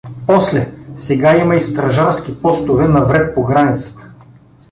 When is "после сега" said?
0.27-1.37